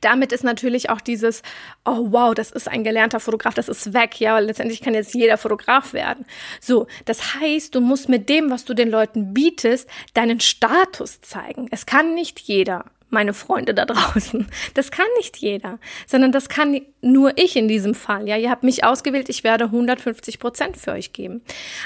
damit 0.00 0.32
ist 0.32 0.44
natürlich 0.44 0.90
auch 0.90 1.00
dieses, 1.00 1.42
oh 1.84 2.08
wow, 2.10 2.34
das 2.34 2.50
ist 2.50 2.68
ein 2.68 2.84
gelernter 2.84 3.20
Fotograf, 3.20 3.54
das 3.54 3.68
ist 3.68 3.94
weg, 3.94 4.20
ja, 4.20 4.38
letztendlich 4.38 4.82
kann 4.82 4.94
jetzt 4.94 5.14
jeder 5.14 5.38
Fotograf 5.38 5.92
werden. 5.92 6.26
So, 6.60 6.86
das 7.04 7.36
heißt, 7.36 7.74
du 7.74 7.80
musst 7.80 8.08
mit 8.08 8.28
dem, 8.28 8.50
was 8.50 8.64
du 8.64 8.74
den 8.74 8.90
Leuten 8.90 9.32
bietest, 9.32 9.88
deinen 10.14 10.40
Status 10.40 11.20
zeigen. 11.20 11.68
Es 11.70 11.86
kann 11.86 12.14
nicht 12.14 12.40
jeder 12.40 12.86
meine 13.10 13.32
Freunde 13.32 13.74
da 13.74 13.84
draußen. 13.86 14.48
Das 14.74 14.90
kann 14.90 15.06
nicht 15.18 15.36
jeder, 15.38 15.78
sondern 16.06 16.32
das 16.32 16.48
kann 16.48 16.80
nur 17.04 17.36
ich 17.36 17.56
in 17.56 17.68
diesem 17.68 17.94
Fall. 17.94 18.28
Ja, 18.28 18.36
ihr 18.36 18.50
habt 18.50 18.64
mich 18.64 18.82
ausgewählt, 18.82 19.28
ich 19.28 19.44
werde 19.44 19.64
150 19.64 20.38
Prozent 20.38 20.76
für 20.76 20.92
euch 20.92 21.12
geben. 21.12 21.42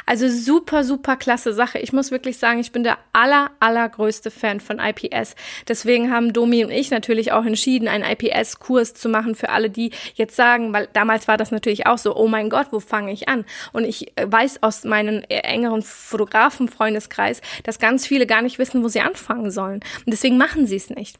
Also 0.06 0.28
super, 0.28 0.84
super 0.84 1.16
klasse 1.16 1.52
Sache. 1.52 1.78
Ich 1.78 1.92
muss 1.92 2.10
wirklich 2.10 2.38
sagen, 2.38 2.60
ich 2.60 2.72
bin 2.72 2.84
der 2.84 2.98
aller, 3.12 3.50
allergrößte 3.60 4.30
Fan 4.30 4.60
von 4.60 4.78
IPS. 4.78 5.34
Deswegen 5.66 6.12
haben 6.12 6.32
Domi 6.32 6.64
und 6.64 6.70
ich 6.70 6.90
natürlich 6.90 7.32
auch 7.32 7.44
entschieden, 7.44 7.88
einen 7.88 8.04
IPS-Kurs 8.04 8.94
zu 8.94 9.08
machen 9.08 9.34
für 9.34 9.48
alle, 9.50 9.70
die 9.70 9.90
jetzt 10.14 10.36
sagen, 10.36 10.72
weil 10.72 10.88
damals 10.92 11.28
war 11.28 11.36
das 11.36 11.50
natürlich 11.50 11.86
auch 11.86 11.98
so, 11.98 12.16
oh 12.16 12.28
mein 12.28 12.48
Gott, 12.48 12.68
wo 12.70 12.80
fange 12.80 13.12
ich 13.12 13.28
an? 13.28 13.44
Und 13.72 13.84
ich 13.84 14.16
äh, 14.16 14.30
weiß 14.30 14.62
aus 14.62 14.84
meinem 14.84 15.22
äh, 15.28 15.38
engeren 15.40 15.82
Fotografen-Freundeskreis, 15.82 17.40
dass 17.64 17.78
ganz 17.78 18.06
viele 18.06 18.26
gar 18.26 18.42
nicht 18.42 18.58
wissen, 18.58 18.82
wo 18.84 18.88
sie 18.88 19.00
anfangen 19.00 19.50
sollen. 19.50 19.80
Und 20.06 20.12
deswegen 20.12 20.36
machen 20.36 20.66
sie 20.66 20.76
es 20.76 20.90
nicht. 20.90 21.18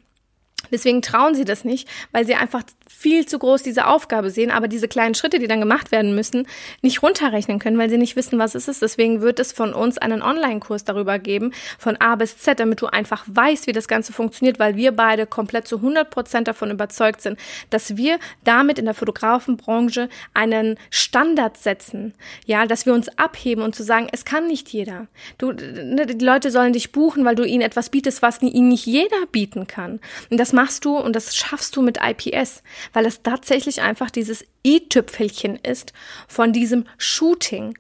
Deswegen 0.71 1.03
trauen 1.03 1.35
sie 1.35 1.45
das 1.45 1.65
nicht, 1.65 1.89
weil 2.13 2.27
sie 2.27 2.35
einfach 2.35 2.63
viel 2.89 3.27
zu 3.27 3.39
groß 3.39 3.63
diese 3.63 3.87
Aufgabe 3.87 4.31
sehen, 4.31 4.51
aber 4.51 4.67
diese 4.67 4.89
kleinen 4.89 5.15
Schritte, 5.15 5.39
die 5.39 5.47
dann 5.47 5.61
gemacht 5.61 5.93
werden 5.93 6.15
müssen, 6.15 6.47
nicht 6.83 7.03
runterrechnen 7.03 7.59
können, 7.59 7.79
weil 7.79 7.91
sie 7.91 7.99
nicht 7.99 8.17
wissen, 8.17 8.39
was 8.39 8.55
es 8.55 8.67
ist. 8.67 8.83
Deswegen 8.83 9.21
wird 9.21 9.39
es 9.39 9.53
von 9.53 9.75
uns 9.75 9.99
einen 9.99 10.23
Online-Kurs 10.23 10.85
darüber 10.85 11.19
geben, 11.19 11.53
von 11.79 11.97
A 11.99 12.17
bis 12.17 12.39
Z, 12.39 12.59
damit 12.59 12.81
du 12.81 12.87
einfach 12.87 13.25
weißt, 13.27 13.67
wie 13.67 13.73
das 13.73 13.89
Ganze 13.89 14.13
funktioniert, 14.13 14.59
weil 14.59 14.77
wir 14.77 14.93
beide 14.93 15.27
komplett 15.27 15.69
zu 15.69 15.77
100 15.77 16.11
Prozent 16.11 16.49
davon 16.49 16.71
überzeugt 16.71 17.21
sind, 17.21 17.39
dass 17.71 17.97
wir 17.97 18.19
damit 18.45 18.79
in 18.79 18.87
der 18.87 18.95
Fotografenbranche 18.95 20.09
einen 20.35 20.79
Standard 20.91 21.57
setzen. 21.57 22.15
Ja, 22.47 22.67
dass 22.67 22.87
wir 22.87 22.95
uns 22.95 23.09
abheben 23.19 23.63
und 23.63 23.77
zu 23.77 23.83
sagen, 23.83 24.09
es 24.13 24.25
kann 24.25 24.47
nicht 24.47 24.71
jeder. 24.71 25.07
Du, 25.37 25.53
ne, 25.53 26.07
die 26.07 26.25
Leute 26.25 26.51
sollen 26.51 26.73
dich 26.73 26.93
buchen, 26.93 27.25
weil 27.25 27.35
du 27.35 27.45
ihnen 27.45 27.63
etwas 27.63 27.91
bietest, 27.91 28.23
was 28.23 28.41
ihnen 28.43 28.69
nicht 28.69 28.87
jeder 28.87 29.27
bieten 29.31 29.67
kann. 29.67 30.01
Und 30.31 30.39
das 30.39 30.53
machst 30.53 30.85
du 30.85 30.97
und 30.97 31.15
das 31.15 31.37
schaffst 31.37 31.77
du 31.77 31.83
mit 31.83 31.99
IPS, 32.03 32.63
weil 32.93 33.07
es 33.07 33.23
tatsächlich 33.23 33.83
einfach 33.83 34.11
dieses 34.11 34.45
i-Tüpfelchen 34.65 35.57
ist 35.57 35.93
von 36.27 36.53
diesem 36.53 36.85
Shooting. 36.97 37.77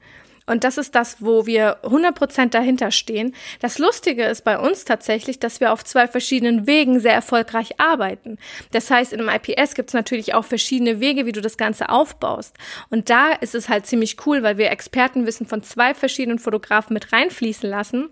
Und 0.48 0.64
das 0.64 0.78
ist 0.78 0.94
das, 0.94 1.22
wo 1.22 1.44
wir 1.44 1.76
100% 1.82 2.48
dahinter 2.48 2.90
stehen. 2.90 3.34
Das 3.60 3.78
Lustige 3.78 4.24
ist 4.24 4.44
bei 4.44 4.58
uns 4.58 4.86
tatsächlich, 4.86 5.38
dass 5.38 5.60
wir 5.60 5.72
auf 5.72 5.84
zwei 5.84 6.08
verschiedenen 6.08 6.66
Wegen 6.66 7.00
sehr 7.00 7.12
erfolgreich 7.12 7.78
arbeiten. 7.78 8.38
Das 8.72 8.90
heißt, 8.90 9.12
in 9.12 9.20
einem 9.20 9.28
IPS 9.28 9.74
gibt 9.74 9.90
es 9.90 9.94
natürlich 9.94 10.34
auch 10.34 10.46
verschiedene 10.46 11.00
Wege, 11.00 11.26
wie 11.26 11.32
du 11.32 11.42
das 11.42 11.58
Ganze 11.58 11.90
aufbaust. 11.90 12.56
Und 12.88 13.10
da 13.10 13.32
ist 13.32 13.54
es 13.54 13.68
halt 13.68 13.86
ziemlich 13.86 14.26
cool, 14.26 14.42
weil 14.42 14.56
wir 14.56 14.70
Expertenwissen 14.70 15.46
von 15.46 15.62
zwei 15.62 15.92
verschiedenen 15.92 16.38
Fotografen 16.38 16.94
mit 16.94 17.12
reinfließen 17.12 17.68
lassen 17.68 18.08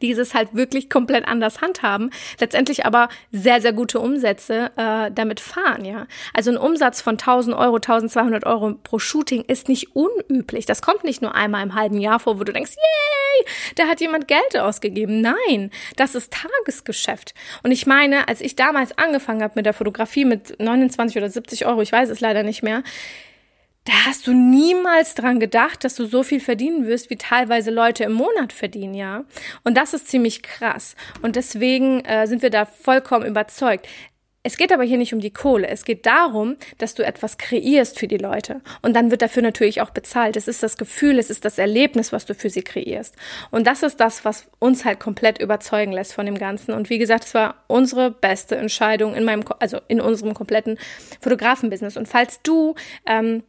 dieses 0.00 0.34
halt 0.34 0.54
wirklich 0.54 0.88
komplett 0.88 1.26
anders 1.26 1.60
handhaben, 1.60 2.10
letztendlich 2.40 2.86
aber 2.86 3.08
sehr, 3.30 3.60
sehr 3.60 3.72
gute 3.72 4.00
Umsätze 4.00 4.70
äh, 4.76 5.10
damit 5.12 5.40
fahren, 5.40 5.84
ja. 5.84 6.06
Also 6.32 6.50
ein 6.50 6.56
Umsatz 6.56 7.00
von 7.00 7.14
1000 7.14 7.56
Euro, 7.56 7.76
1200 7.76 8.46
Euro 8.46 8.74
pro 8.82 8.98
Shooting 8.98 9.44
ist 9.46 9.68
nicht 9.68 9.94
unüblich. 9.94 10.66
Das 10.66 10.82
kommt 10.82 11.04
nicht 11.04 11.22
nur 11.22 11.34
einmal 11.34 11.62
im 11.62 11.74
halben 11.74 11.98
Jahr 11.98 12.20
vor, 12.20 12.38
wo 12.38 12.44
du 12.44 12.52
denkst, 12.52 12.72
yay, 12.72 13.46
da 13.76 13.86
hat 13.86 14.00
jemand 14.00 14.28
Geld 14.28 14.56
ausgegeben. 14.56 15.20
Nein, 15.20 15.70
das 15.96 16.14
ist 16.14 16.32
Tagesgeschäft. 16.32 17.34
Und 17.62 17.70
ich 17.70 17.86
meine, 17.86 18.28
als 18.28 18.40
ich 18.40 18.56
damals 18.56 18.96
angefangen 18.98 19.42
habe 19.42 19.54
mit 19.56 19.66
der 19.66 19.74
Fotografie 19.74 20.24
mit 20.24 20.58
29 20.60 21.16
oder 21.16 21.30
70 21.30 21.66
Euro, 21.66 21.82
ich 21.82 21.92
weiß 21.92 22.08
es 22.08 22.20
leider 22.20 22.42
nicht 22.42 22.62
mehr, 22.62 22.82
da 23.84 23.92
hast 24.06 24.26
du 24.26 24.32
niemals 24.32 25.14
dran 25.14 25.40
gedacht, 25.40 25.84
dass 25.84 25.96
du 25.96 26.06
so 26.06 26.22
viel 26.22 26.40
verdienen 26.40 26.86
wirst, 26.86 27.10
wie 27.10 27.16
teilweise 27.16 27.70
Leute 27.70 28.04
im 28.04 28.12
Monat 28.12 28.52
verdienen, 28.52 28.94
ja. 28.94 29.24
Und 29.64 29.76
das 29.76 29.92
ist 29.92 30.08
ziemlich 30.08 30.42
krass. 30.42 30.94
Und 31.20 31.34
deswegen 31.34 32.04
äh, 32.04 32.26
sind 32.26 32.42
wir 32.42 32.50
da 32.50 32.64
vollkommen 32.64 33.26
überzeugt. 33.26 33.88
Es 34.44 34.56
geht 34.56 34.72
aber 34.72 34.82
hier 34.82 34.98
nicht 34.98 35.14
um 35.14 35.20
die 35.20 35.32
Kohle. 35.32 35.68
Es 35.68 35.84
geht 35.84 36.04
darum, 36.04 36.56
dass 36.78 36.94
du 36.94 37.04
etwas 37.04 37.38
kreierst 37.38 37.98
für 37.98 38.08
die 38.08 38.18
Leute. 38.18 38.60
Und 38.82 38.94
dann 38.94 39.12
wird 39.12 39.22
dafür 39.22 39.42
natürlich 39.42 39.80
auch 39.80 39.90
bezahlt. 39.90 40.36
Es 40.36 40.48
ist 40.48 40.64
das 40.64 40.76
Gefühl, 40.76 41.20
es 41.20 41.30
ist 41.30 41.44
das 41.44 41.58
Erlebnis, 41.58 42.12
was 42.12 42.26
du 42.26 42.34
für 42.34 42.50
sie 42.50 42.62
kreierst. 42.62 43.14
Und 43.52 43.68
das 43.68 43.84
ist 43.84 44.00
das, 44.00 44.24
was 44.24 44.48
uns 44.58 44.84
halt 44.84 44.98
komplett 44.98 45.40
überzeugen 45.40 45.92
lässt 45.92 46.12
von 46.12 46.26
dem 46.26 46.38
Ganzen. 46.38 46.72
Und 46.72 46.90
wie 46.90 46.98
gesagt, 46.98 47.24
es 47.24 47.34
war 47.34 47.62
unsere 47.68 48.10
beste 48.10 48.56
Entscheidung 48.56 49.14
in 49.14 49.24
meinem, 49.24 49.44
also 49.60 49.78
in 49.86 50.00
unserem 50.00 50.34
kompletten 50.34 50.76
Fotografenbusiness. 51.20 51.96
Und 51.96 52.08
falls 52.08 52.42
du 52.42 52.74
ähm, 53.06 53.44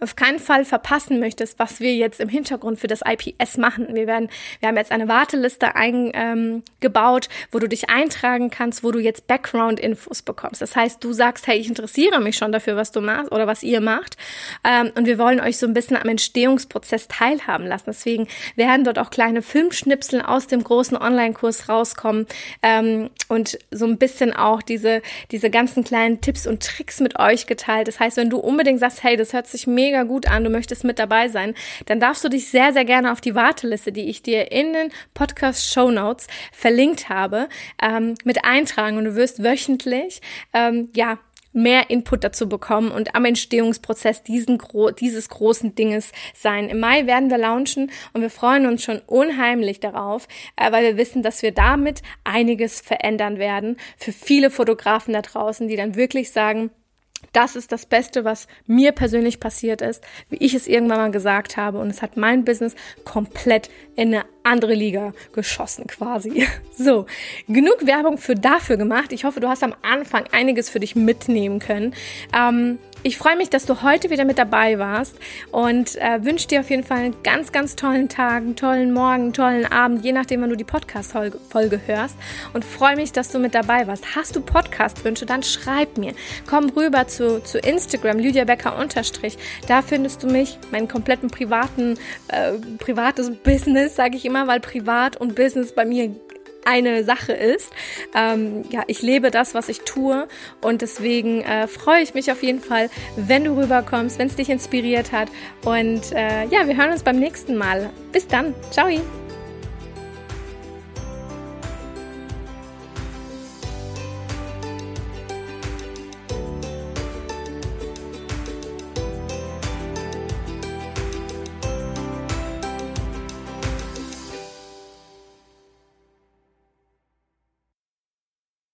auf 0.00 0.16
keinen 0.16 0.38
Fall 0.38 0.64
verpassen 0.64 1.20
möchtest, 1.20 1.58
was 1.58 1.80
wir 1.80 1.94
jetzt 1.94 2.20
im 2.20 2.28
Hintergrund 2.28 2.78
für 2.78 2.86
das 2.86 3.00
IPS 3.06 3.56
machen. 3.56 3.88
Wir 3.94 4.06
werden, 4.06 4.28
wir 4.60 4.68
haben 4.68 4.76
jetzt 4.76 4.92
eine 4.92 5.08
Warteliste 5.08 5.74
eingebaut, 5.74 7.28
ähm, 7.28 7.46
wo 7.52 7.58
du 7.58 7.68
dich 7.68 7.90
eintragen 7.90 8.50
kannst, 8.50 8.84
wo 8.84 8.90
du 8.90 8.98
jetzt 8.98 9.26
Background-Infos 9.26 10.22
bekommst. 10.22 10.62
Das 10.62 10.76
heißt, 10.76 11.02
du 11.02 11.12
sagst, 11.12 11.46
hey, 11.46 11.58
ich 11.58 11.68
interessiere 11.68 12.20
mich 12.20 12.36
schon 12.36 12.52
dafür, 12.52 12.76
was 12.76 12.92
du 12.92 13.00
machst 13.00 13.32
oder 13.32 13.46
was 13.46 13.62
ihr 13.62 13.80
macht. 13.80 14.16
Ähm, 14.64 14.92
und 14.94 15.06
wir 15.06 15.18
wollen 15.18 15.40
euch 15.40 15.58
so 15.58 15.66
ein 15.66 15.74
bisschen 15.74 15.96
am 15.96 16.08
Entstehungsprozess 16.08 17.08
teilhaben 17.08 17.66
lassen. 17.66 17.84
Deswegen 17.88 18.28
werden 18.56 18.84
dort 18.84 18.98
auch 18.98 19.10
kleine 19.10 19.42
Filmschnipsel 19.42 20.22
aus 20.22 20.46
dem 20.46 20.62
großen 20.62 20.96
Online-Kurs 20.96 21.68
rauskommen 21.68 22.26
ähm, 22.62 23.10
und 23.28 23.58
so 23.70 23.86
ein 23.86 23.98
bisschen 23.98 24.32
auch 24.32 24.62
diese, 24.62 25.02
diese 25.30 25.50
ganzen 25.50 25.84
kleinen 25.84 26.20
Tipps 26.20 26.46
und 26.46 26.62
Tricks 26.62 27.00
mit 27.00 27.18
euch 27.18 27.46
geteilt. 27.46 27.88
Das 27.88 28.00
heißt, 28.00 28.16
wenn 28.16 28.30
du 28.30 28.38
unbedingt 28.38 28.80
sagst, 28.80 29.02
hey, 29.02 29.16
das 29.16 29.32
hört 29.32 29.46
sich 29.46 29.66
mega 29.66 29.87
mega 29.88 30.02
gut 30.02 30.28
an, 30.28 30.44
du 30.44 30.50
möchtest 30.50 30.84
mit 30.84 30.98
dabei 30.98 31.28
sein, 31.28 31.54
dann 31.86 31.98
darfst 31.98 32.22
du 32.22 32.28
dich 32.28 32.48
sehr, 32.48 32.72
sehr 32.74 32.84
gerne 32.84 33.10
auf 33.10 33.22
die 33.22 33.34
Warteliste, 33.34 33.90
die 33.90 34.08
ich 34.08 34.22
dir 34.22 34.52
in 34.52 34.74
den 34.74 34.90
Podcast 35.14 35.72
Show 35.72 35.90
Notes 35.90 36.26
verlinkt 36.52 37.08
habe, 37.08 37.48
ähm, 37.82 38.14
mit 38.24 38.44
eintragen 38.44 38.98
und 38.98 39.04
du 39.04 39.14
wirst 39.16 39.42
wöchentlich, 39.42 40.20
ähm, 40.52 40.90
ja, 40.94 41.18
mehr 41.54 41.88
Input 41.88 42.22
dazu 42.22 42.48
bekommen 42.48 42.90
und 42.90 43.14
am 43.14 43.24
Entstehungsprozess 43.24 44.22
diesen 44.22 44.58
gro 44.58 44.90
dieses 44.90 45.30
großen 45.30 45.74
Dinges 45.74 46.12
sein. 46.34 46.68
Im 46.68 46.78
Mai 46.78 47.06
werden 47.06 47.30
wir 47.30 47.38
launchen 47.38 47.90
und 48.12 48.20
wir 48.20 48.30
freuen 48.30 48.66
uns 48.66 48.84
schon 48.84 49.00
unheimlich 49.06 49.80
darauf, 49.80 50.28
äh, 50.56 50.70
weil 50.70 50.84
wir 50.84 50.96
wissen, 50.98 51.22
dass 51.22 51.40
wir 51.40 51.52
damit 51.52 52.02
einiges 52.22 52.82
verändern 52.82 53.38
werden 53.38 53.78
für 53.96 54.12
viele 54.12 54.50
Fotografen 54.50 55.14
da 55.14 55.22
draußen, 55.22 55.66
die 55.66 55.76
dann 55.76 55.96
wirklich 55.96 56.30
sagen, 56.30 56.70
das 57.32 57.56
ist 57.56 57.72
das 57.72 57.86
Beste, 57.86 58.24
was 58.24 58.46
mir 58.66 58.92
persönlich 58.92 59.40
passiert 59.40 59.82
ist, 59.82 60.02
wie 60.30 60.36
ich 60.36 60.54
es 60.54 60.66
irgendwann 60.66 60.98
mal 60.98 61.10
gesagt 61.10 61.56
habe. 61.56 61.78
Und 61.78 61.90
es 61.90 62.02
hat 62.02 62.16
mein 62.16 62.44
Business 62.44 62.74
komplett 63.04 63.70
in 63.96 64.14
eine 64.14 64.24
andere 64.44 64.74
Liga 64.74 65.12
geschossen 65.32 65.86
quasi. 65.86 66.46
So, 66.80 67.06
genug 67.48 67.86
Werbung 67.86 68.18
für 68.18 68.36
dafür 68.36 68.76
gemacht. 68.76 69.12
Ich 69.12 69.24
hoffe, 69.24 69.40
du 69.40 69.48
hast 69.48 69.64
am 69.64 69.74
Anfang 69.82 70.26
einiges 70.30 70.70
für 70.70 70.78
dich 70.78 70.94
mitnehmen 70.94 71.58
können. 71.58 71.92
Ähm, 72.32 72.78
ich 73.02 73.16
freue 73.16 73.36
mich, 73.36 73.48
dass 73.48 73.64
du 73.64 73.82
heute 73.82 74.10
wieder 74.10 74.24
mit 74.24 74.38
dabei 74.38 74.78
warst 74.78 75.16
und 75.52 75.96
äh, 75.96 76.24
wünsche 76.24 76.48
dir 76.48 76.60
auf 76.60 76.70
jeden 76.70 76.84
Fall 76.84 76.98
einen 76.98 77.22
ganz, 77.22 77.52
ganz 77.52 77.76
tollen 77.76 78.08
Tag, 78.08 78.42
einen 78.42 78.56
tollen 78.56 78.92
Morgen, 78.92 79.22
einen 79.22 79.32
tollen 79.32 79.66
Abend, 79.66 80.04
je 80.04 80.12
nachdem, 80.12 80.42
wann 80.42 80.50
du 80.50 80.56
die 80.56 80.64
Podcast-Folge 80.64 81.80
hörst. 81.86 82.16
Und 82.52 82.64
freue 82.64 82.96
mich, 82.96 83.12
dass 83.12 83.30
du 83.30 83.38
mit 83.38 83.54
dabei 83.54 83.86
warst. 83.86 84.16
Hast 84.16 84.34
du 84.34 84.40
Podcast-Wünsche, 84.40 85.26
dann 85.26 85.42
schreib 85.42 85.96
mir. 85.96 86.14
Komm 86.48 86.70
rüber 86.70 87.06
zu, 87.06 87.42
zu 87.42 87.58
Instagram, 87.58 88.18
Lydia 88.18 88.44
Becker 88.44 88.76
unterstrich. 88.78 89.38
Da 89.68 89.82
findest 89.82 90.22
du 90.22 90.26
mich, 90.26 90.58
meinen 90.72 90.88
kompletten 90.88 91.30
privaten, 91.30 91.98
äh, 92.28 92.52
privates 92.78 93.30
Business, 93.30 93.94
sage 93.96 94.16
ich 94.16 94.24
immer, 94.24 94.46
weil 94.48 94.60
privat 94.60 95.16
und 95.16 95.34
Business 95.34 95.72
bei 95.72 95.84
mir 95.84 96.10
eine 96.68 97.04
Sache 97.04 97.32
ist. 97.32 97.70
Ähm, 98.14 98.64
ja, 98.70 98.82
ich 98.86 99.02
lebe 99.02 99.30
das, 99.30 99.54
was 99.54 99.68
ich 99.68 99.80
tue 99.80 100.28
und 100.60 100.82
deswegen 100.82 101.42
äh, 101.42 101.66
freue 101.66 102.02
ich 102.02 102.14
mich 102.14 102.30
auf 102.30 102.42
jeden 102.42 102.60
Fall, 102.60 102.90
wenn 103.16 103.44
du 103.44 103.56
rüberkommst, 103.56 104.18
wenn 104.18 104.28
es 104.28 104.36
dich 104.36 104.50
inspiriert 104.50 105.12
hat 105.12 105.28
und 105.64 106.12
äh, 106.12 106.44
ja, 106.46 106.66
wir 106.66 106.76
hören 106.76 106.92
uns 106.92 107.02
beim 107.02 107.18
nächsten 107.18 107.56
Mal. 107.56 107.90
Bis 108.12 108.26
dann. 108.26 108.54
Ciao. 108.70 108.88